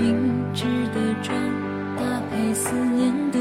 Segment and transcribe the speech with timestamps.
[0.00, 0.16] 精
[0.54, 0.64] 致
[0.94, 1.36] 的妆
[1.94, 3.39] 搭配思念的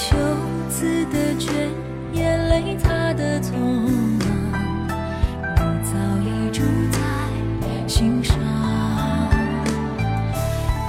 [0.00, 0.16] 求
[0.68, 1.52] 子的卷
[2.12, 4.20] 眼泪擦的匆忙
[5.56, 8.36] 你早已住在心上。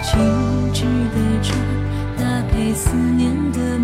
[0.04, 0.20] 静
[0.72, 1.56] 止的钟
[2.20, 3.79] 搭配思念的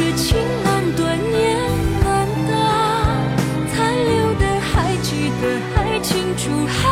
[0.00, 1.58] 这情难断，念
[2.02, 2.56] 难断，
[3.70, 6.89] 残留的还记得，还清楚。